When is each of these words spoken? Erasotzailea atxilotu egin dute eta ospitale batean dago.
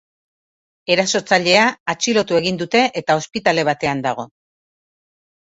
Erasotzailea 0.93 1.67
atxilotu 1.93 2.39
egin 2.39 2.59
dute 2.63 2.83
eta 3.03 3.19
ospitale 3.23 3.67
batean 3.71 4.03
dago. 4.07 4.27